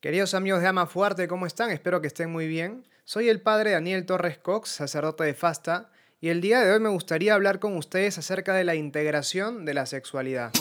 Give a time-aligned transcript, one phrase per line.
[0.00, 1.70] Queridos amigos de Ama Fuerte, ¿cómo están?
[1.70, 2.86] Espero que estén muy bien.
[3.04, 5.90] Soy el padre Daniel Torres Cox, sacerdote de Fasta,
[6.22, 9.74] y el día de hoy me gustaría hablar con ustedes acerca de la integración de
[9.74, 10.52] la sexualidad.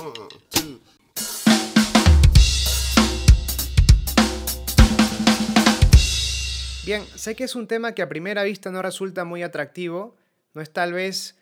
[6.85, 10.17] Bien, sé que es un tema que a primera vista no resulta muy atractivo,
[10.53, 11.37] no es tal vez,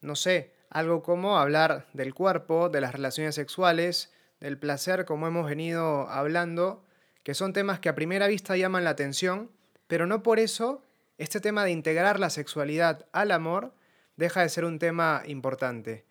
[0.00, 4.10] no sé, algo como hablar del cuerpo, de las relaciones sexuales,
[4.40, 6.82] del placer como hemos venido hablando,
[7.22, 9.50] que son temas que a primera vista llaman la atención,
[9.86, 10.82] pero no por eso
[11.18, 13.74] este tema de integrar la sexualidad al amor
[14.16, 16.04] deja de ser un tema importante.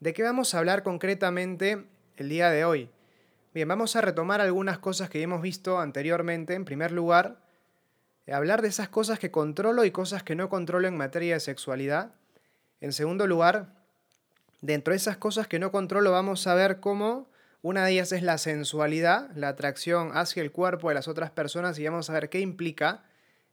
[0.00, 1.84] ¿De qué vamos a hablar concretamente
[2.16, 2.90] el día de hoy?
[3.54, 6.54] Bien, vamos a retomar algunas cosas que hemos visto anteriormente.
[6.54, 7.42] En primer lugar,
[8.30, 12.14] hablar de esas cosas que controlo y cosas que no controlo en materia de sexualidad.
[12.80, 13.74] En segundo lugar,
[14.60, 17.28] dentro de esas cosas que no controlo vamos a ver cómo
[17.62, 21.78] una de ellas es la sensualidad, la atracción hacia el cuerpo de las otras personas
[21.78, 23.04] y vamos a ver qué implica.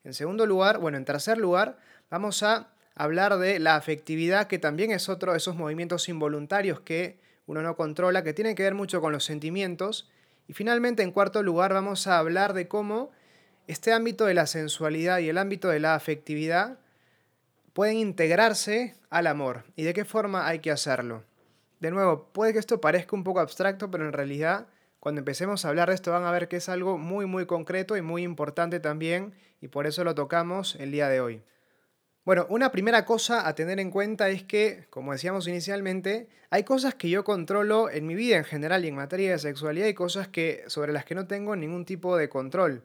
[0.04, 1.78] En segundo lugar, bueno, en tercer lugar,
[2.10, 7.20] vamos a hablar de la afectividad, que también es otro de esos movimientos involuntarios que
[7.46, 10.10] uno no controla, que tiene que ver mucho con los sentimientos.
[10.48, 13.12] Y finalmente, en cuarto lugar, vamos a hablar de cómo
[13.68, 16.80] este ámbito de la sensualidad y el ámbito de la afectividad
[17.74, 21.29] pueden integrarse al amor y de qué forma hay que hacerlo.
[21.80, 24.68] De nuevo, puede que esto parezca un poco abstracto, pero en realidad
[25.00, 27.96] cuando empecemos a hablar de esto van a ver que es algo muy muy concreto
[27.96, 31.42] y muy importante también y por eso lo tocamos el día de hoy.
[32.26, 36.94] Bueno, una primera cosa a tener en cuenta es que, como decíamos inicialmente, hay cosas
[36.96, 40.28] que yo controlo en mi vida en general y en materia de sexualidad y cosas
[40.28, 42.84] que, sobre las que no tengo ningún tipo de control.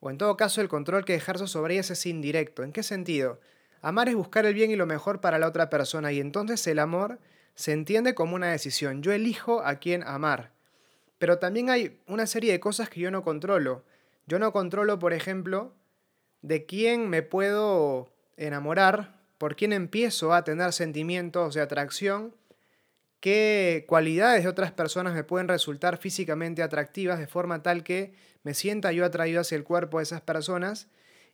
[0.00, 2.62] O en todo caso el control que ejerzo sobre ellas es indirecto.
[2.62, 3.40] ¿En qué sentido?
[3.80, 6.78] Amar es buscar el bien y lo mejor para la otra persona y entonces el
[6.78, 7.18] amor
[7.54, 9.02] se entiende como una decisión.
[9.02, 10.52] Yo elijo a quién amar.
[11.18, 13.84] Pero también hay una serie de cosas que yo no controlo.
[14.26, 15.74] Yo no controlo, por ejemplo,
[16.42, 22.34] de quién me puedo enamorar, por quién empiezo a tener sentimientos de atracción,
[23.20, 28.54] qué cualidades de otras personas me pueden resultar físicamente atractivas de forma tal que me
[28.54, 30.88] sienta yo atraído hacia el cuerpo de esas personas.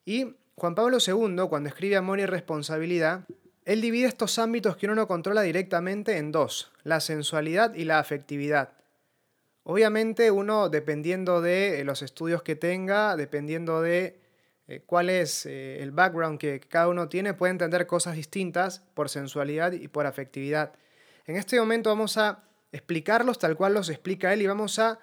[0.04, 3.25] Y Juan Pablo II, cuando escribe Amor y Responsabilidad,
[3.69, 7.99] él divide estos ámbitos que uno no controla directamente en dos, la sensualidad y la
[7.99, 8.71] afectividad.
[9.62, 14.23] Obviamente uno, dependiendo de eh, los estudios que tenga, dependiendo de
[14.69, 19.11] eh, cuál es eh, el background que cada uno tiene, puede entender cosas distintas por
[19.11, 20.73] sensualidad y por afectividad.
[21.27, 24.99] En este momento vamos a explicarlos tal cual los explica él y vamos a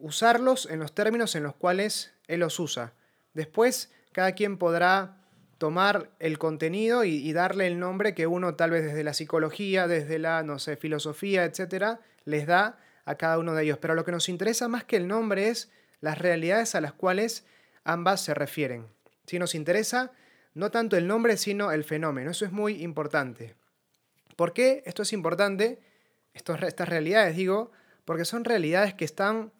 [0.00, 2.94] usarlos en los términos en los cuales él los usa.
[3.32, 5.21] Después, cada quien podrá
[5.62, 10.18] tomar el contenido y, darle el nombre que uno tal vez desde la psicología, desde
[10.18, 13.78] la, no sé, filosofía, etcétera, les da a cada uno de ellos.
[13.78, 15.70] Pero lo que nos interesa más que el nombre es
[16.00, 17.46] las realidades a las cuales
[17.84, 18.88] ambas se refieren.
[19.24, 20.10] Si nos interesa
[20.52, 22.32] no tanto el nombre, sino el fenómeno.
[22.32, 23.54] Eso es muy importante.
[24.34, 25.78] ¿Por qué esto es importante?
[26.34, 27.70] estas realidades, digo,
[28.04, 29.52] porque son realidades que están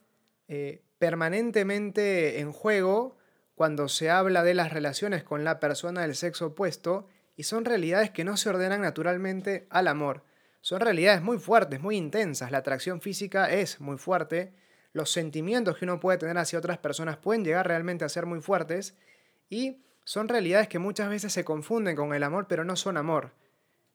[0.48, 3.21] eh, permanentemente en juego
[3.62, 7.06] cuando se habla de las relaciones con la persona del sexo opuesto
[7.36, 10.24] y son realidades que no se ordenan naturalmente al amor.
[10.62, 12.50] Son realidades muy fuertes, muy intensas.
[12.50, 14.52] La atracción física es muy fuerte.
[14.92, 18.40] Los sentimientos que uno puede tener hacia otras personas pueden llegar realmente a ser muy
[18.40, 18.96] fuertes.
[19.48, 23.30] Y son realidades que muchas veces se confunden con el amor, pero no son amor.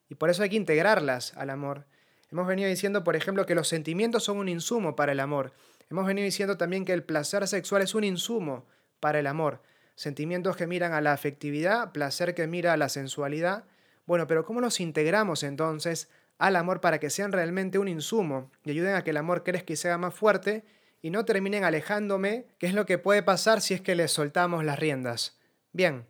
[0.08, 1.88] Y por eso hay que integrarlas al amor.
[2.32, 5.52] Hemos venido diciendo, por ejemplo, que los sentimientos son un insumo para el amor.
[5.90, 8.66] Hemos venido diciendo también que el placer sexual es un insumo
[9.00, 9.62] para el amor.
[9.96, 13.66] Sentimientos que miran a la afectividad, placer que mira a la sensualidad.
[14.06, 18.72] Bueno, pero ¿cómo los integramos entonces al amor para que sean realmente un insumo y
[18.72, 20.64] ayuden a que el amor crezca y sea más fuerte
[21.02, 24.64] y no terminen alejándome, que es lo que puede pasar si es que les soltamos
[24.64, 25.38] las riendas?
[25.74, 26.06] Bien,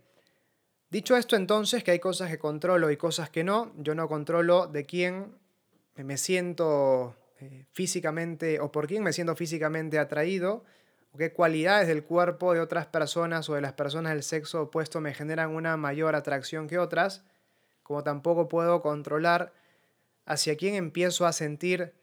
[0.89, 4.67] dicho esto entonces que hay cosas que controlo y cosas que no, yo no controlo
[4.67, 5.33] de quién
[5.95, 10.63] me siento eh, físicamente o por quién me siento físicamente atraído,
[11.17, 15.13] qué cualidades del cuerpo de otras personas o de las personas del sexo opuesto me
[15.13, 17.23] generan una mayor atracción que otras,
[17.83, 19.53] como tampoco puedo controlar
[20.25, 21.93] hacia quién empiezo a sentir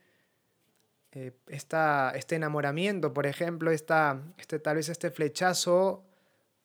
[1.13, 6.03] eh, este enamoramiento, por ejemplo, esta, este, tal vez este flechazo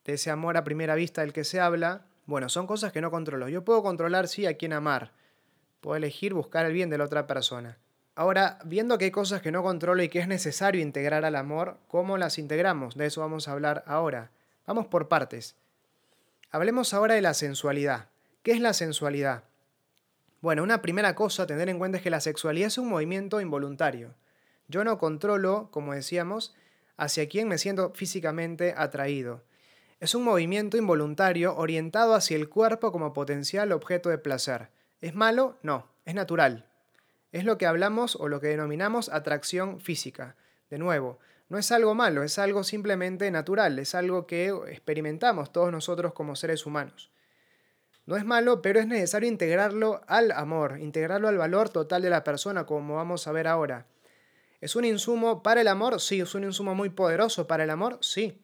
[0.04, 2.06] de ese amor a primera vista del que se habla.
[2.26, 3.48] Bueno, son cosas que no controlo.
[3.48, 5.12] Yo puedo controlar, sí, a quién amar.
[5.80, 7.78] Puedo elegir buscar el bien de la otra persona.
[8.20, 11.78] Ahora, viendo que hay cosas que no controlo y que es necesario integrar al amor,
[11.88, 12.94] ¿cómo las integramos?
[12.94, 14.30] De eso vamos a hablar ahora.
[14.66, 15.56] Vamos por partes.
[16.50, 18.08] Hablemos ahora de la sensualidad.
[18.42, 19.44] ¿Qué es la sensualidad?
[20.42, 23.40] Bueno, una primera cosa a tener en cuenta es que la sexualidad es un movimiento
[23.40, 24.12] involuntario.
[24.68, 26.54] Yo no controlo, como decíamos,
[26.98, 29.44] hacia quien me siento físicamente atraído.
[29.98, 34.68] Es un movimiento involuntario orientado hacia el cuerpo como potencial objeto de placer.
[35.00, 35.56] ¿Es malo?
[35.62, 36.69] No, es natural.
[37.32, 40.36] Es lo que hablamos o lo que denominamos atracción física.
[40.68, 41.18] De nuevo,
[41.48, 46.36] no es algo malo, es algo simplemente natural, es algo que experimentamos todos nosotros como
[46.36, 47.10] seres humanos.
[48.06, 52.24] No es malo, pero es necesario integrarlo al amor, integrarlo al valor total de la
[52.24, 53.86] persona, como vamos a ver ahora.
[54.60, 56.00] ¿Es un insumo para el amor?
[56.00, 58.40] Sí, es un insumo muy poderoso para el amor, sí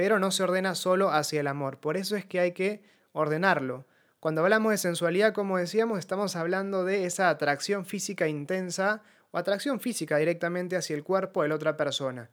[0.00, 1.78] pero no se ordena solo hacia el amor.
[1.78, 2.82] Por eso es que hay que
[3.12, 3.84] ordenarlo.
[4.20, 9.80] Cuando hablamos de sensualidad, como decíamos, estamos hablando de esa atracción física intensa o atracción
[9.80, 12.28] física directamente hacia el cuerpo de la otra persona.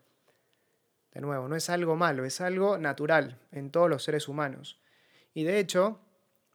[1.14, 4.82] De nuevo, no es algo malo, es algo natural en todos los seres humanos.
[5.34, 6.02] Y de hecho,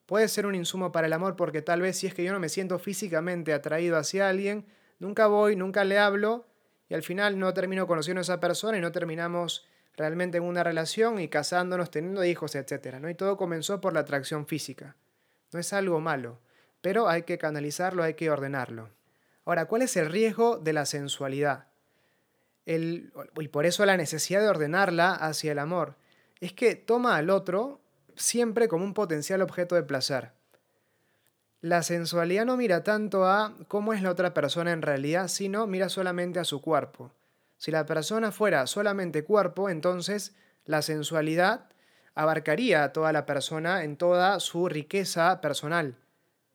[0.04, 2.38] puede ser un insumo para el amor porque tal vez si es que yo no
[2.38, 4.66] me siento físicamente atraído hacia alguien,
[4.98, 6.44] nunca voy, nunca le hablo
[6.90, 10.62] y al final no termino conociendo a esa persona y no terminamos realmente en una
[10.62, 12.98] relación y casándonos, teniendo hijos, etc.
[13.00, 13.08] ¿no?
[13.08, 14.94] Y todo comenzó por la atracción física.
[15.52, 16.38] No es algo malo,
[16.80, 18.88] pero hay que canalizarlo, hay que ordenarlo.
[19.44, 21.66] Ahora, ¿cuál es el riesgo de la sensualidad?
[22.64, 25.96] El, y por eso la necesidad de ordenarla hacia el amor.
[26.40, 27.80] Es que toma al otro
[28.16, 30.32] siempre como un potencial objeto de placer.
[31.60, 35.88] La sensualidad no mira tanto a cómo es la otra persona en realidad, sino mira
[35.88, 37.12] solamente a su cuerpo.
[37.56, 40.34] Si la persona fuera solamente cuerpo, entonces
[40.64, 41.71] la sensualidad
[42.14, 45.96] abarcaría a toda la persona en toda su riqueza personal.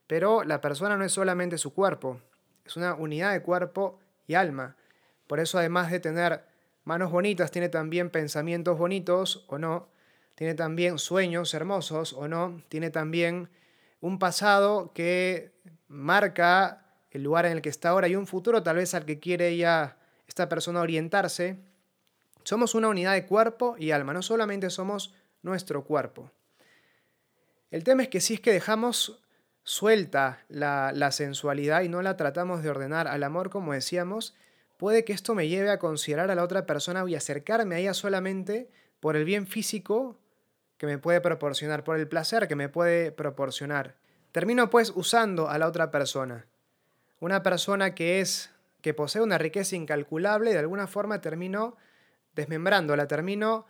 [0.07, 2.21] Pero la persona no es solamente su cuerpo,
[2.65, 4.75] es una unidad de cuerpo y alma.
[5.27, 6.45] Por eso además de tener
[6.83, 9.89] manos bonitas, tiene también pensamientos bonitos o no,
[10.35, 13.49] tiene también sueños hermosos o no, tiene también
[13.99, 15.51] un pasado que
[15.87, 19.19] marca el lugar en el que está ahora y un futuro tal vez al que
[19.19, 21.59] quiere ya esta persona orientarse,
[22.43, 25.13] somos una unidad de cuerpo y alma, no solamente somos
[25.47, 26.31] nuestro cuerpo.
[27.71, 29.19] El tema es que si es que dejamos
[29.63, 34.35] suelta la, sensualidad y no la tratamos de ordenar al amor, como decíamos,
[34.77, 37.93] puede que esto me lleve a considerar a la otra persona y acercarme a ella
[37.93, 38.69] solamente
[39.01, 40.17] por el bien físico
[40.77, 43.95] que me puede proporcionar, por el placer que me puede proporcionar.
[44.31, 46.45] Termino pues usando a la otra persona.
[47.19, 48.51] Una persona que es
[48.81, 51.75] que posee una riqueza incalculable de alguna forma termino
[52.37, 53.65] desmembrándola, termino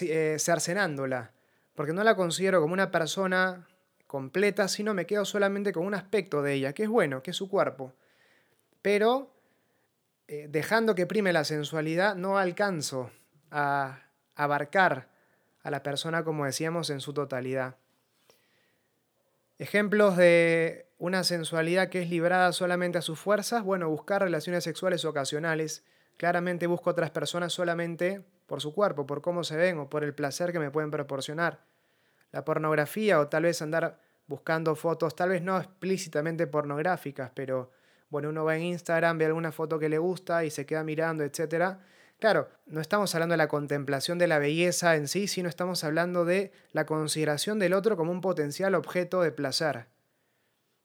[0.00, 1.32] eh, cercenándola,
[1.74, 3.66] porque no la considero como una persona
[4.06, 7.36] completa, sino me quedo solamente con un aspecto de ella, que es bueno, que es
[7.36, 7.94] su cuerpo.
[8.80, 9.34] Pero
[10.28, 13.10] eh, dejando que prime la sensualidad, no alcanzo
[13.50, 14.04] a
[14.36, 15.08] abarcar
[15.62, 17.76] a la persona, como decíamos, en su totalidad.
[19.58, 25.04] Ejemplos de una sensualidad que es librada solamente a sus fuerzas, bueno, buscar relaciones sexuales
[25.04, 25.84] ocasionales.
[26.16, 30.14] Claramente busco otras personas solamente por su cuerpo, por cómo se ven o por el
[30.14, 31.60] placer que me pueden proporcionar.
[32.30, 37.70] La pornografía o tal vez andar buscando fotos, tal vez no explícitamente pornográficas, pero
[38.08, 41.24] bueno, uno va en Instagram, ve alguna foto que le gusta y se queda mirando,
[41.24, 41.78] etc.
[42.18, 46.24] Claro, no estamos hablando de la contemplación de la belleza en sí, sino estamos hablando
[46.24, 49.86] de la consideración del otro como un potencial objeto de placer.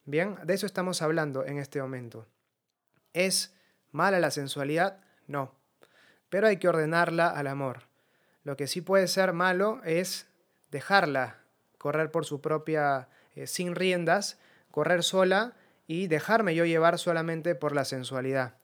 [0.05, 2.25] Bien, de eso estamos hablando en este momento.
[3.13, 3.53] ¿Es
[3.91, 5.01] mala la sensualidad?
[5.27, 5.53] No.
[6.29, 7.83] Pero hay que ordenarla al amor.
[8.43, 10.27] Lo que sí puede ser malo es
[10.71, 11.41] dejarla
[11.77, 14.39] correr por su propia, eh, sin riendas,
[14.71, 15.53] correr sola
[15.85, 18.55] y dejarme yo llevar solamente por la sensualidad.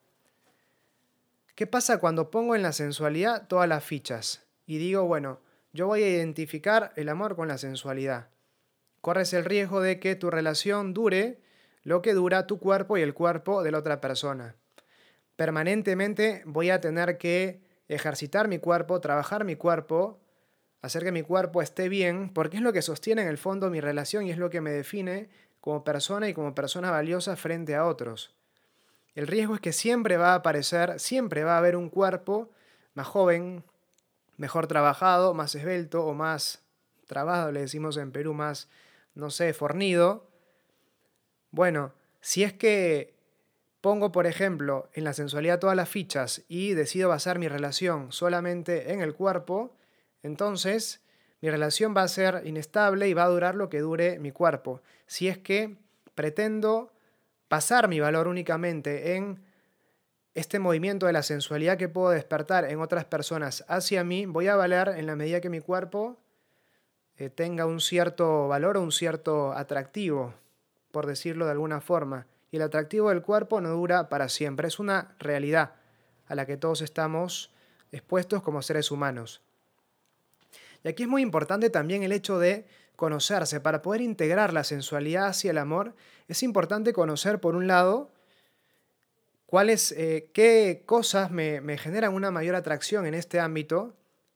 [1.56, 4.44] ¿Qué pasa cuando pongo en la sensualidad todas las fichas?
[4.66, 5.40] Y digo, bueno,
[5.72, 8.30] yo voy a identificar el amor con la sensualidad
[9.04, 11.42] corres el riesgo de que tu relación dure
[11.84, 14.56] lo que dura tu cuerpo y el cuerpo de la otra persona.
[15.44, 17.60] Permanentemente voy a tener que
[17.90, 20.22] ejercitar mi cuerpo, trabajar mi cuerpo,
[20.82, 23.82] hacer que mi cuerpo esté bien, porque es lo que sostiene en el fondo mi
[23.82, 25.28] relación y es lo que me define
[25.60, 28.34] como persona y como persona valiosa frente a otros.
[29.16, 32.50] El riesgo es que siempre va a aparecer, siempre va a haber un cuerpo
[32.94, 33.66] más joven,
[34.38, 36.64] mejor trabajado, más esbelto o más
[37.06, 38.70] trabado, le decimos en Perú, más
[39.14, 40.26] no sé, fornido,
[41.52, 43.14] bueno, si es que
[43.84, 48.94] pongo, por ejemplo, en la sensualidad todas las fichas y decido basar mi relación solamente
[48.94, 49.75] en el cuerpo,
[50.22, 51.02] entonces
[51.42, 54.82] mi relación va a ser inestable y va a durar lo que dure mi cuerpo.
[55.06, 55.75] Si es que
[56.16, 56.94] pretendo
[57.50, 59.44] pasar mi valor únicamente en
[60.34, 64.56] este movimiento de la sensualidad que puedo despertar en otras personas hacia mí, voy a
[64.56, 66.22] valer en la medida que mi cuerpo
[67.18, 70.34] eh, tenga un cierto valor o un cierto atractivo,
[70.90, 72.28] por decirlo de alguna forma.
[72.54, 75.74] Y el atractivo del cuerpo no dura para siempre, es una realidad
[76.28, 77.52] a la que todos estamos
[77.92, 79.42] expuestos como seres humanos.
[80.84, 83.60] Y aquí es muy importante también el hecho de conocerse.
[83.60, 85.96] Para poder integrar la sensualidad hacia el amor,
[86.28, 88.12] es importante conocer, por un lado,
[89.48, 93.96] cuáles, eh, qué cosas me, me generan una mayor atracción en este ámbito,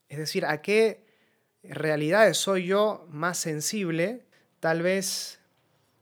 [0.10, 1.06] es decir, a qué
[1.62, 4.26] realidades soy yo más sensible,
[4.60, 5.40] tal vez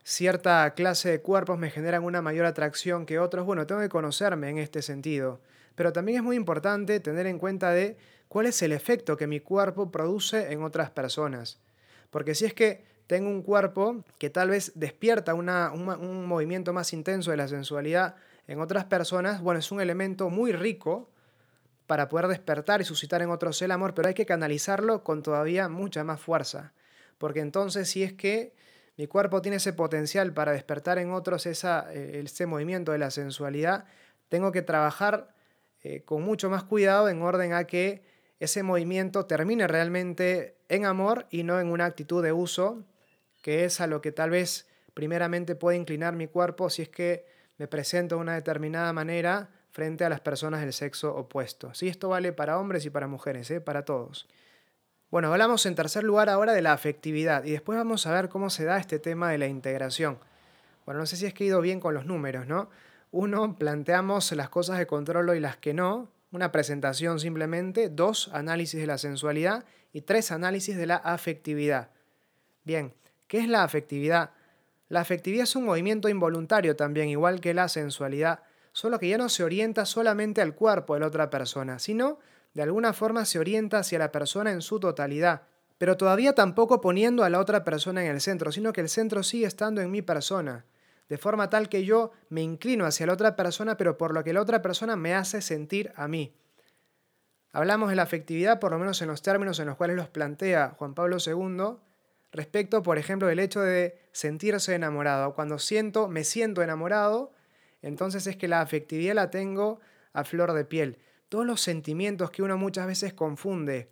[0.06, 3.46] cierta clase de cuerpos me generan una mayor atracción que otros.
[3.46, 5.42] Bueno, tengo que conocerme en este sentido.
[5.74, 7.98] Pero también es muy importante tener en cuenta de
[8.28, 11.60] cuál es el efecto que mi cuerpo produce en otras personas.
[12.12, 17.32] Porque si es que tengo un cuerpo que tal vez despierta un, movimiento más intenso
[17.32, 18.16] de la sensualidad
[18.48, 21.10] en otras personas, bueno, es un elemento muy rico
[21.88, 25.68] para poder despertar y suscitar en otros el amor, pero hay que canalizarlo con todavía
[25.68, 26.74] mucha más fuerza.
[27.18, 28.54] Porque entonces si es que
[28.98, 33.86] mi cuerpo tiene ese potencial para despertar en otros eh, ese movimiento de la sensualidad,
[34.30, 35.34] tengo que trabajar
[35.82, 38.04] eh, con mucho más cuidado en orden a que
[38.40, 42.84] ese movimiento termine realmente en amor y no en una actitud de uso,
[43.42, 47.26] que es a lo que tal vez primeramente puede inclinar mi cuerpo si es que
[47.58, 51.74] me presento de una determinada manera frente a las personas del sexo opuesto.
[51.74, 53.62] Sí, esto vale para hombres y para mujeres, ¿eh?
[53.62, 54.28] para todos.
[55.12, 58.50] Bueno, hablamos en tercer lugar ahora de la afectividad y después vamos a ver cómo
[58.50, 60.18] se da este tema de la integración.
[60.86, 62.70] Bueno, no sé si es que he ido bien con los números, ¿no?
[63.12, 68.80] Uno, planteamos las cosas de controlo y las que no, una presentación simplemente, dos, análisis
[68.80, 71.92] de la sensualidad y tres, análisis de la afectividad.
[72.64, 72.94] Bien,
[73.28, 74.32] ¿qué es la afectividad?
[74.90, 78.42] La afectividad es un movimiento involuntario también, igual que la sensualidad
[78.76, 82.20] solo que ya no se orienta solamente al cuerpo de la otra persona, sino
[82.56, 85.44] de alguna forma se orienta hacia la persona en su totalidad,
[85.78, 89.24] pero todavía tampoco poniendo a la otra persona en el centro, sino que el centro
[89.24, 90.66] sigue estando en mi persona,
[91.10, 94.32] de forma tal que yo me inclino hacia la otra persona, pero por lo que
[94.32, 96.34] la otra persona me hace sentir a mí.
[97.52, 100.76] Hablamos de la afectividad, por lo menos en los términos en los cuales los plantea
[100.78, 101.78] Juan Pablo II,
[102.32, 105.34] respecto, por ejemplo, del hecho de sentirse enamorado.
[105.36, 107.34] Cuando siento, me siento enamorado,
[107.82, 109.82] entonces es que la afectividad la tengo
[110.14, 111.00] a flor de piel.
[111.30, 113.90] Todos los sentimientos que uno muchas veces confunde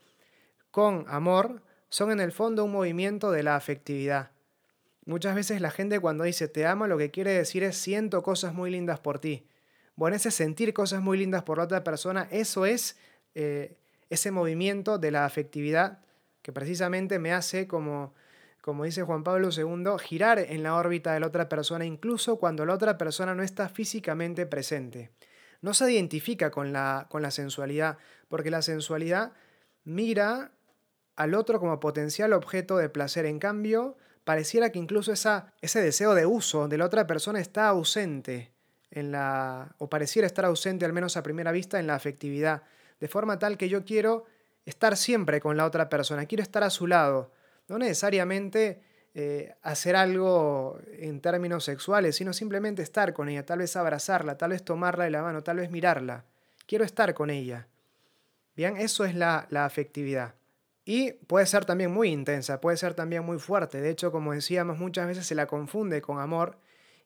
[0.71, 4.31] con amor son en el fondo un movimiento de la afectividad.
[5.05, 8.53] Muchas veces la gente cuando dice te amo lo que quiere decir es siento cosas
[8.53, 9.45] muy lindas por ti.
[9.95, 12.97] Bueno, ese sentir cosas muy lindas por la otra persona, eso es
[13.35, 13.77] eh,
[14.09, 15.99] ese movimiento de la afectividad
[16.41, 18.13] que precisamente me hace como
[18.63, 22.65] como dice Juan Pablo II, girar en la órbita de la otra persona incluso cuando
[22.65, 25.11] la otra persona no está físicamente presente.
[25.63, 29.32] No se identifica con la, con la sensualidad, porque la sensualidad
[29.86, 30.51] mira
[31.15, 33.25] al otro como potencial objeto de placer.
[33.25, 37.70] En cambio, pareciera que incluso esa, ese deseo de uso de la otra persona está
[37.70, 38.51] ausente
[38.91, 42.63] en la, o pareciera estar ausente al menos a primera vista en la afectividad,
[43.00, 44.25] de forma tal que yo quiero
[44.65, 47.32] estar siempre con la otra persona, quiero estar a su lado,
[47.70, 48.82] no necesariamente
[49.15, 54.51] eh, hacer algo en términos sexuales, sino simplemente estar con ella, tal vez abrazarla, tal
[54.51, 56.25] vez tomarla de la mano, tal vez mirarla.
[56.65, 57.67] Quiero estar con ella.
[58.55, 60.36] Bien, eso es la, afectividad.
[60.86, 63.82] Y puede ser también muy intensa, puede ser también muy fuerte.
[63.82, 66.58] De hecho, como decíamos, muchas veces se la confunde con amor.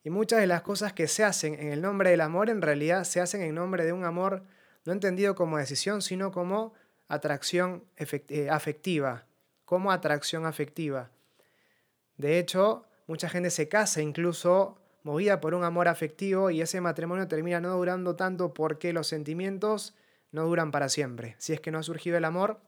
[0.03, 3.03] Y muchas de las cosas que se hacen en el nombre del amor en realidad
[3.03, 4.43] se hacen en nombre de un amor
[4.85, 6.73] no entendido como decisión, sino como
[7.09, 9.25] atracción eh, afectiva,
[9.65, 11.11] como atracción afectiva.
[12.17, 17.27] De hecho, mucha gente se casa incluso movida por un amor afectivo y ese matrimonio
[17.27, 19.95] termina no durando tanto porque los sentimientos
[20.31, 21.35] no duran para siempre.
[21.37, 22.59] Si es que no ha surgido el amor,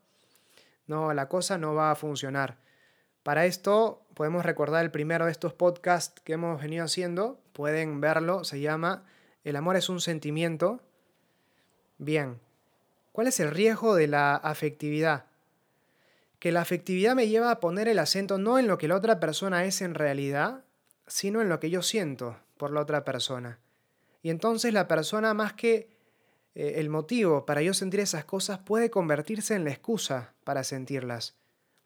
[0.87, 2.57] no, la cosa no va a funcionar.
[3.23, 8.43] Para esto podemos recordar el primero de estos podcasts que hemos venido haciendo, pueden verlo,
[8.43, 9.03] se llama
[9.43, 10.81] El amor es un sentimiento.
[11.97, 12.39] Bien,
[13.11, 15.28] ¿cuál es el riesgo de la afectividad?
[16.39, 19.19] Que la afectividad me lleva a poner el acento no en lo que la otra
[19.19, 20.63] persona es en realidad,
[21.05, 23.59] sino en lo que yo siento por la otra persona.
[24.21, 25.89] Y entonces la persona más que
[26.55, 31.35] eh, el motivo para yo sentir esas cosas puede convertirse en la excusa para sentirlas.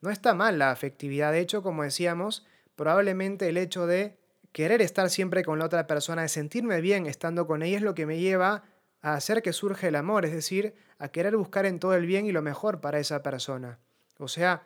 [0.01, 2.45] No está mal la afectividad, de hecho, como decíamos,
[2.75, 4.17] probablemente el hecho de
[4.51, 7.95] querer estar siempre con la otra persona, de sentirme bien estando con ella es lo
[7.95, 8.63] que me lleva
[9.01, 12.25] a hacer que surja el amor, es decir, a querer buscar en todo el bien
[12.25, 13.79] y lo mejor para esa persona.
[14.17, 14.63] O sea,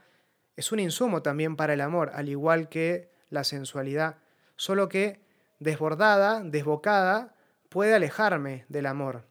[0.55, 4.17] es un insumo también para el amor, al igual que la sensualidad,
[4.55, 5.21] solo que
[5.59, 7.35] desbordada, desbocada,
[7.69, 9.25] puede alejarme del amor.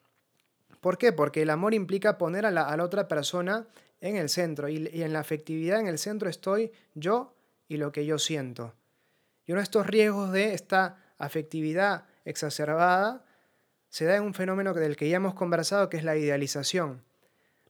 [0.80, 1.12] ¿Por qué?
[1.12, 3.66] Porque el amor implica poner a la, otra persona
[4.00, 7.34] en el centro y, y en la afectividad en el centro estoy yo
[7.66, 8.74] y lo que yo siento.
[9.46, 13.24] Y uno de estos riesgos de esta afectividad exacerbada
[13.88, 17.05] se da en un fenómeno del que ya hemos conversado, que es la idealización.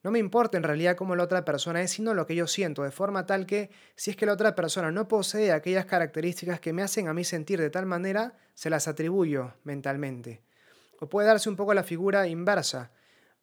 [0.06, 2.84] No me importa en realidad cómo la otra persona es, sino lo que yo siento,
[2.84, 6.72] de forma tal que si es que la otra persona no posee aquellas características que
[6.72, 10.44] me hacen a mí sentir de tal manera, se las atribuyo mentalmente.
[11.00, 12.92] O puede darse un poco la figura inversa.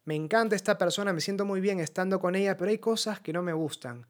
[0.06, 3.34] Me encanta esta persona, me siento muy bien estando con ella, pero hay cosas que
[3.34, 4.06] no me gustan.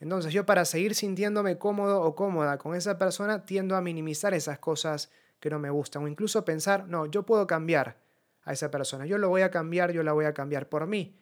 [0.00, 4.58] Entonces yo para seguir sintiéndome cómodo o cómoda con esa persona tiendo a minimizar esas
[4.58, 5.10] cosas
[5.40, 7.98] que no me gustan o incluso pensar, no, yo puedo cambiar
[8.44, 11.14] a esa persona, yo lo voy a cambiar, yo la voy a cambiar, por mí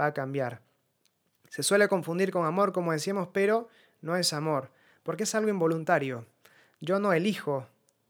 [0.00, 0.62] va a cambiar.
[1.48, 3.68] Se suele confundir con amor, como decíamos, pero
[4.00, 4.70] no es amor,
[5.02, 6.26] porque es algo involuntario.
[6.80, 7.66] Yo no elijo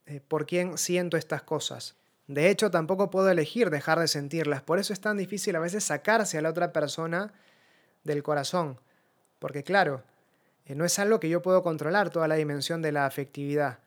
[0.07, 1.97] eh, por quién siento estas cosas.
[2.27, 4.63] De hecho, tampoco puedo elegir dejar de sentirlas.
[4.63, 7.33] Por eso es tan difícil a veces sacarse a la otra persona
[8.05, 8.79] del corazón.
[9.41, 10.05] Porque claro,
[10.67, 13.81] eh, no es algo que yo puedo controlar toda la dimensión de la afectividad.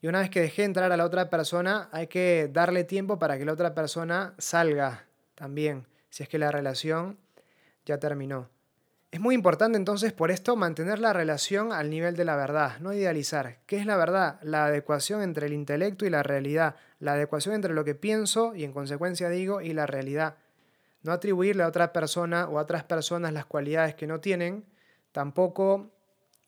[0.00, 3.38] Y una vez que dejé entrar a la otra persona, hay que darle tiempo para
[3.38, 7.18] que la otra persona salga también, si es que la relación
[7.84, 8.48] ya terminó.
[9.10, 12.94] Es muy importante entonces por esto mantener la relación al nivel de la verdad, no
[12.94, 13.58] idealizar.
[13.66, 14.38] ¿Qué es la verdad?
[14.42, 18.64] La adecuación entre el intelecto y la realidad, la adecuación entre lo que pienso y
[18.64, 20.36] en consecuencia digo y la realidad.
[21.02, 24.64] No atribuirle a otra persona o a otras personas las cualidades que no tienen,
[25.10, 25.90] tampoco,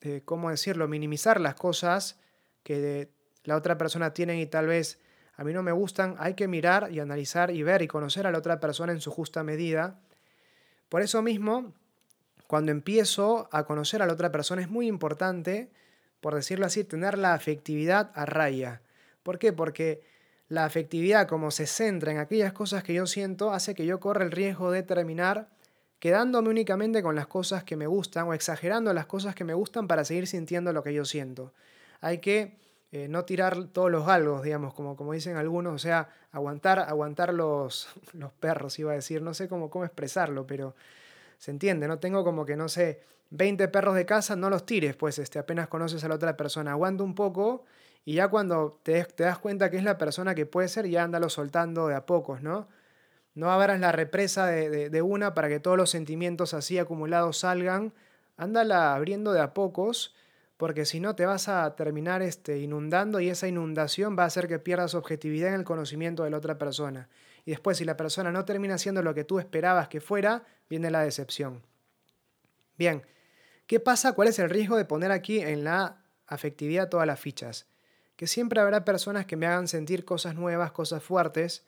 [0.01, 2.19] eh, ¿cómo decirlo?, minimizar las cosas
[2.63, 3.11] que
[3.45, 5.01] la otra persona tiene y tal vez
[5.37, 6.15] a mí no me gustan.
[6.19, 9.11] Hay que mirar y analizar y ver y conocer a la otra persona en su
[9.11, 10.01] justa medida.
[10.95, 11.75] Por eso mismo,
[12.47, 15.69] cuando empiezo a conocer a la otra persona es muy importante,
[16.21, 18.81] por decirlo así, tener la afectividad a raya.
[19.25, 19.53] ¿Por qué?
[19.53, 20.05] Porque
[20.47, 24.25] la afectividad, como se centra en aquellas cosas que yo siento, hace que yo corra
[24.25, 25.49] el riesgo de terminar
[25.99, 29.89] quedándome únicamente con las cosas que me gustan o exagerando las cosas que me gustan
[29.89, 31.53] para seguir sintiendo lo que yo siento.
[32.03, 32.57] Hay que
[32.95, 37.35] eh, no tirar todos los galgos, digamos, como, como dicen algunos, o sea, aguantar, aguantar
[37.35, 40.77] los, los perros, iba a decir, no sé cómo, cómo expresarlo, pero
[41.37, 41.99] se entiende, ¿no?
[41.99, 45.67] Tengo como que, no sé, 20 perros de casa, no los tires, pues este, apenas
[45.67, 47.65] conoces a la otra persona, aguanta un poco
[48.05, 51.03] y ya cuando te, te das cuenta que es la persona que puede ser, ya
[51.03, 52.69] ándalo soltando de a pocos, ¿no?
[53.35, 57.93] No abras la represa de, de, una para que todos los sentimientos así acumulados salgan,
[58.37, 60.15] ándala abriendo de a pocos,
[60.57, 64.47] porque si no te vas a terminar este, inundando y esa inundación va a hacer
[64.47, 67.09] que pierdas objetividad en el conocimiento de la otra persona.
[67.45, 70.91] Y después, si la persona no termina siendo lo que tú esperabas que fuera, viene
[70.91, 71.63] la decepción.
[72.79, 73.03] Bien,
[73.67, 74.13] ¿qué pasa?
[74.13, 77.67] ¿Cuál es el riesgo de poner aquí en la afectividad todas las fichas?
[78.17, 81.65] Que siempre habrá personas que me hagan sentir cosas nuevas, cosas fuertes.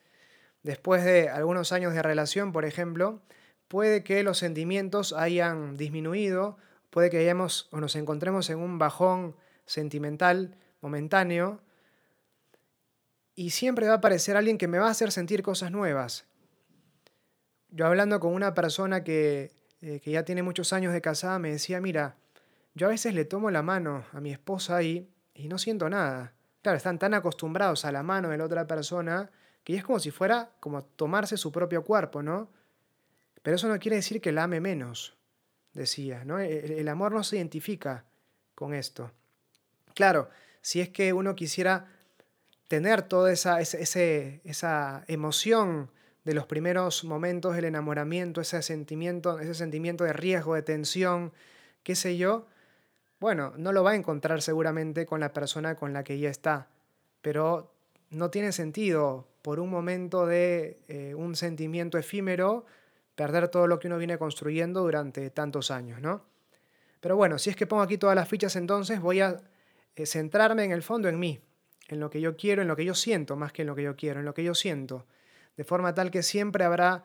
[0.62, 3.20] Después de algunos años de relación, por ejemplo,
[3.68, 6.56] puede que los sentimientos hayan disminuido,
[6.96, 11.60] puede que hayamos o nos encontremos en un bajón sentimental momentáneo,
[13.34, 16.24] y siempre va a aparecer alguien que me va a hacer sentir cosas nuevas.
[17.68, 21.50] Yo hablando con una persona que, eh, que ya tiene muchos años de casada, me
[21.50, 22.16] decía, mira,
[22.72, 26.32] yo a veces le tomo la mano a mi esposa y, y no siento nada.
[26.62, 29.30] Claro, están tan acostumbrados a la mano de la otra persona
[29.64, 32.48] que es como si fuera como tomarse su propio cuerpo, ¿no?
[33.42, 35.15] Pero eso no quiere decir que la ame menos,
[35.76, 36.40] decía, ¿no?
[36.40, 38.04] E, el amor no se identifica
[38.54, 39.12] con esto.
[39.94, 40.28] Claro,
[40.60, 41.86] si es que uno quisiera
[42.68, 45.90] tener toda esa, esa emoción
[46.24, 51.32] de los primeros momentos del enamoramiento, ese sentimiento, ese sentimiento de riesgo, de tensión,
[51.84, 52.46] qué sé yo,
[53.20, 56.68] bueno, no lo va a encontrar seguramente con la persona con la que ya está,
[57.22, 57.72] pero
[58.10, 62.66] no tiene sentido por un momento de eh, un sentimiento efímero
[63.16, 66.24] perder todo lo que uno viene construyendo durante tantos años, ¿no?
[67.00, 69.40] Pero bueno, si es que pongo aquí todas las fichas entonces, voy a
[69.96, 71.40] eh, centrarme en el fondo en mí,
[71.88, 73.82] en lo que yo quiero, en lo que yo siento, más que en lo que
[73.82, 75.06] yo quiero, en lo que yo siento,
[75.56, 77.04] de forma tal que siempre habrá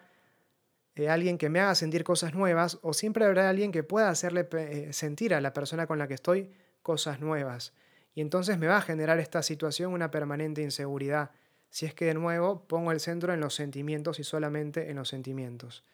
[0.95, 4.47] eh, alguien que me haga sentir cosas nuevas o siempre habrá alguien que pueda hacerle
[4.51, 7.73] eh, sentir a la persona con la que estoy cosas nuevas.
[8.13, 11.31] Y entonces me va a generar esta situación una permanente inseguridad,
[11.69, 15.07] si es que de nuevo pongo el centro en los sentimientos y solamente en los
[15.07, 15.85] sentimientos.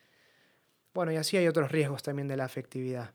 [0.98, 3.12] Bueno, y así hay otros riesgos también de la afectividad.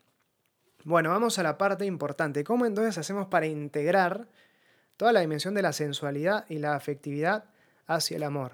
[0.84, 2.44] Bueno, vamos a la parte importante.
[2.44, 4.28] ¿Cómo entonces hacemos para integrar
[4.96, 7.46] toda la dimensión de la sensualidad y la afectividad
[7.88, 8.52] hacia el amor.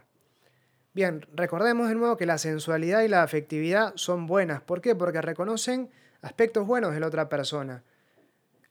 [0.94, 4.62] Bien, recordemos de nuevo que la sensualidad y la afectividad son buenas.
[4.62, 4.94] ¿Por qué?
[4.94, 5.90] Porque reconocen
[6.22, 7.84] aspectos buenos de la otra persona.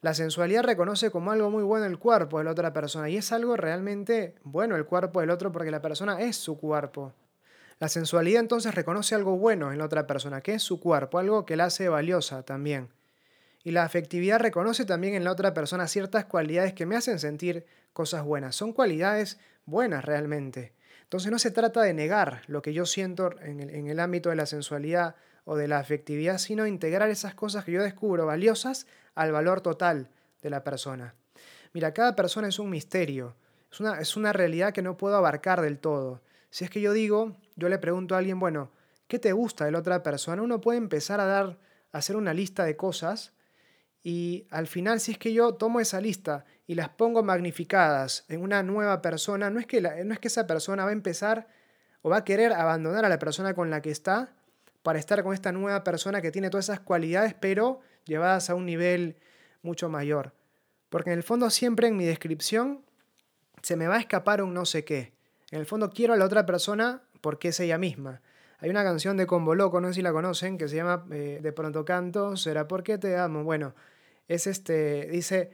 [0.01, 3.31] La sensualidad reconoce como algo muy bueno el cuerpo de la otra persona y es
[3.31, 7.13] algo realmente bueno el cuerpo del otro porque la persona es su cuerpo.
[7.79, 11.45] La sensualidad entonces reconoce algo bueno en la otra persona, que es su cuerpo, algo
[11.45, 12.89] que la hace valiosa también.
[13.63, 17.65] Y la afectividad reconoce también en la otra persona ciertas cualidades que me hacen sentir
[17.93, 18.55] cosas buenas.
[18.55, 20.73] Son cualidades buenas realmente.
[21.03, 24.45] Entonces no se trata de negar lo que yo siento en el, ámbito de la
[24.45, 29.61] sensualidad o de la afectividad, sino integrar esas cosas que yo descubro valiosas al valor
[29.61, 30.09] total
[30.41, 31.15] de la persona.
[31.73, 33.35] Mira, cada persona es un misterio,
[33.71, 36.21] es una, es una realidad que no puedo abarcar del todo.
[36.49, 38.71] Si es que yo digo, yo le pregunto a alguien, bueno,
[39.07, 40.41] ¿qué te gusta de la otra persona?
[40.41, 41.59] Uno puede empezar a dar,
[41.91, 43.33] a hacer una lista de cosas
[44.03, 48.41] y al final si es que yo tomo esa lista y las pongo magnificadas en
[48.41, 51.47] una nueva persona, no es que, no es que esa persona va a empezar
[52.01, 54.33] o va a querer abandonar a la persona con la que está
[54.81, 58.65] para estar con esta nueva persona que tiene todas esas cualidades, pero llevadas a un
[58.65, 59.17] nivel
[59.61, 60.33] mucho mayor.
[60.87, 62.85] Porque en el fondo siempre en mi descripción
[63.61, 65.16] se me va a escapar un no sé qué.
[65.51, 68.21] En el fondo quiero a la otra persona porque es ella misma.
[68.59, 71.39] Hay una canción de Combo Loco, no sé si la conocen, que se llama eh,
[71.41, 73.43] De pronto canto, será porque te amo.
[73.43, 73.75] Bueno,
[74.27, 75.51] es este, dice,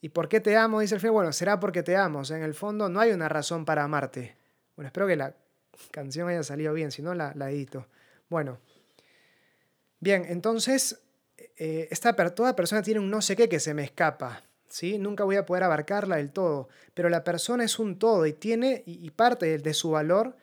[0.00, 0.80] ¿y por qué te amo?
[0.80, 2.22] Dice el fin, bueno, será porque te amo.
[2.30, 4.36] En el fondo no hay una razón para amarte.
[4.76, 5.34] Bueno, espero que la
[5.90, 7.88] canción haya salido bien, si no la, la edito.
[8.28, 8.58] Bueno,
[10.00, 11.00] bien, entonces,
[11.56, 14.45] eh, esta, toda persona tiene un no sé qué que se me escapa.
[14.68, 14.98] ¿Sí?
[14.98, 18.82] Nunca voy a poder abarcarla del todo, pero la persona es un todo y tiene
[18.86, 20.36] y parte de su valor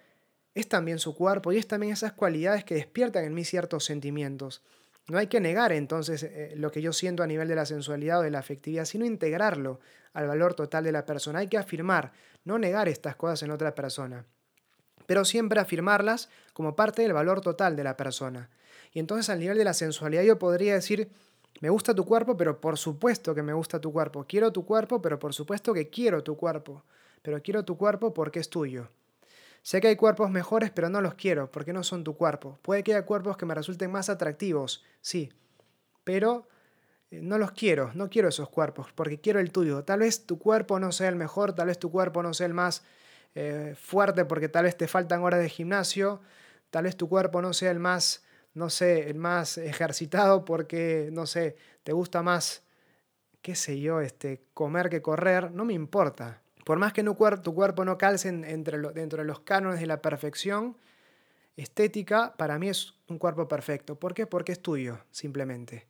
[0.56, 4.64] es también su cuerpo y es también esas cualidades que despiertan en mí ciertos sentimientos.
[5.08, 8.20] No hay que negar entonces eh, lo que yo siento a nivel de la sensualidad
[8.20, 9.80] o de la afectividad, sino integrarlo
[10.14, 11.40] al valor total de la persona.
[11.40, 12.14] Hay que afirmar,
[12.46, 14.26] no negar estas cosas en otra persona,
[15.06, 18.50] pero siempre afirmarlas como parte del valor total de la persona.
[18.94, 21.10] Y entonces al nivel de la sensualidad yo podría decir,
[21.62, 24.26] me gusta tu cuerpo, pero por supuesto que me gusta tu cuerpo.
[24.28, 26.84] Quiero tu cuerpo, pero por supuesto que quiero tu cuerpo.
[27.22, 28.90] Pero quiero tu cuerpo porque es tuyo.
[29.62, 32.60] Sé que hay cuerpos mejores, pero no los quiero, porque no son tu cuerpo.
[32.62, 35.32] Puede que haya cuerpos que me resulten más atractivos, sí,
[36.04, 36.50] pero
[37.12, 39.86] eh, no los quiero, no quiero esos cuerpos, porque quiero el tuyo.
[39.86, 42.54] Tal vez tu cuerpo no sea el mejor, tal vez tu cuerpo no sea el
[42.54, 42.84] más
[43.36, 46.20] eh, fuerte, porque tal vez te faltan horas de gimnasio,
[46.70, 48.23] tal vez tu cuerpo no sea el más,
[48.54, 52.64] no sé, el más ejercitado, porque, no sé, te gusta más,
[53.42, 56.42] qué sé yo, este, comer que correr, no me importa.
[56.66, 60.78] Por más que tu cuerpo no calce entre dentro de los cánones de la perfección
[61.58, 64.00] estética, para mí es un cuerpo perfecto.
[64.00, 64.28] ¿Por qué?
[64.28, 65.88] Porque es tuyo, simplemente.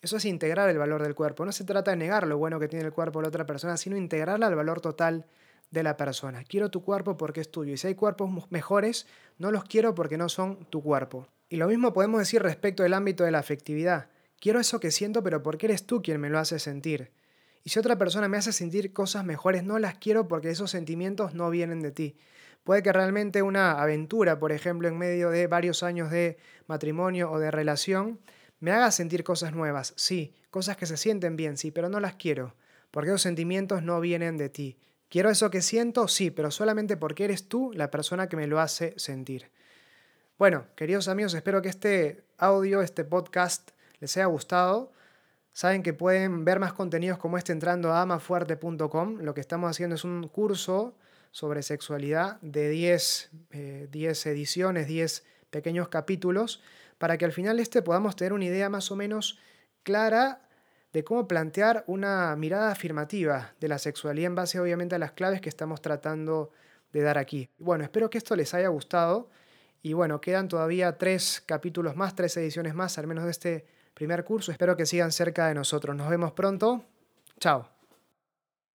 [0.00, 1.44] Eso es integrar el valor del cuerpo.
[1.44, 3.76] No se trata de negar lo bueno que tiene el cuerpo de la otra persona,
[3.76, 5.26] sino integrarla al valor total
[5.70, 6.44] de la persona.
[6.44, 7.72] Quiero tu cuerpo porque es tuyo.
[7.72, 9.06] Y si hay cuerpos mejores,
[9.38, 11.28] no los quiero porque no son tu cuerpo.
[11.48, 14.10] Y lo mismo podemos decir respecto del ámbito de la afectividad.
[14.40, 17.10] Quiero eso que siento, pero porque eres tú quien me lo hace sentir.
[17.64, 21.34] Y si otra persona me hace sentir cosas mejores, no las quiero porque esos sentimientos
[21.34, 22.16] no vienen de ti.
[22.64, 27.38] Puede que realmente una aventura, por ejemplo, en medio de varios años de matrimonio o
[27.38, 28.20] de relación,
[28.60, 32.16] me haga sentir cosas nuevas, sí, cosas que se sienten bien, sí, pero no las
[32.16, 32.56] quiero,
[32.90, 34.78] porque esos sentimientos no vienen de ti.
[35.08, 38.60] Quiero eso que siento, sí, pero solamente porque eres tú la persona que me lo
[38.60, 39.50] hace sentir.
[40.38, 44.92] Bueno, queridos amigos, espero que este audio, este podcast les haya gustado.
[45.52, 49.18] Saben que pueden ver más contenidos como este entrando a amafuerte.com.
[49.20, 50.96] Lo que estamos haciendo es un curso
[51.32, 53.30] sobre sexualidad de 10,
[53.90, 56.62] 10 eh, ediciones, 10 pequeños capítulos,
[56.98, 59.40] para que al final este podamos tener una idea más o menos
[59.82, 60.48] clara
[60.92, 65.40] de cómo plantear una mirada afirmativa de la sexualidad en base obviamente a las claves
[65.40, 66.52] que estamos tratando
[66.92, 67.50] de dar aquí.
[67.58, 69.30] Bueno, espero que esto les haya gustado
[69.82, 74.24] y bueno, quedan todavía tres capítulos más, tres ediciones más, al menos de este primer
[74.24, 74.52] curso.
[74.52, 75.94] Espero que sigan cerca de nosotros.
[75.96, 76.84] Nos vemos pronto.
[77.40, 77.77] Chao.